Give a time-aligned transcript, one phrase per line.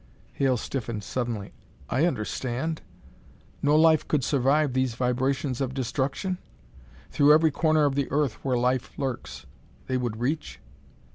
[0.33, 1.53] Hale stiffened suddenly.
[1.87, 2.81] "I understand.
[3.61, 6.39] No life could survive these vibrations of destruction?
[7.11, 9.45] Through every corner of the earth where life lurks,
[9.85, 10.59] they would reach?"